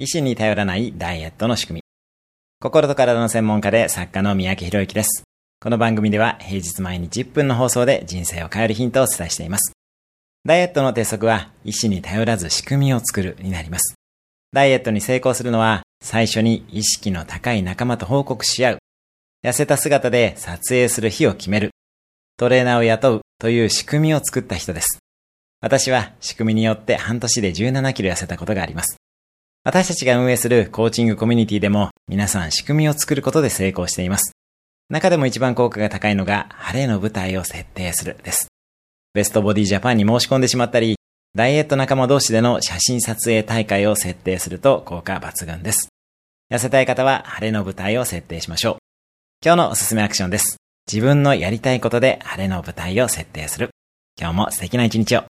[0.00, 1.82] 医師に頼らないダイエットの仕組み。
[2.62, 5.24] 心と体の専門家で作家の三宅博之です。
[5.60, 9.72] この番組では平日毎日10分の放送で人生を変えるヒントをお伝えしています。
[10.44, 13.96] ダイエットの鉄則は、医師に頼らず仕組みを作るになります。
[14.52, 18.78] ダイエットに成功するのは、最初に意識の高い仲間と報告し合う。
[19.44, 21.70] 痩せた姿で撮影する日を決める。
[22.36, 25.00] トレーナーを雇うという仕組みを作った人です。
[25.60, 28.96] 私は仕組みによって半年で17キロ痩せたことがあります。
[29.68, 34.32] 私たちが運営するコーチングコミュニティでも皆さん仕組みを作ることで成功しています。
[34.88, 38.48] 中でも一番効果が高いのが晴れの舞台を設定するです。
[39.12, 40.96] ベストボディジャパンに申し込んでしまったり、
[41.34, 45.90] ダイエット仲間同士での写真撮影大会を設定すると効果抜群です。
[46.50, 48.76] 痩せたい方は晴れの舞台を設定しましょう。
[49.44, 50.56] 今日のおすすめアクションです。
[50.90, 53.68] 自分のやりたいことで晴れの舞台を設定する。
[54.18, 55.24] 今日も素敵な一日を。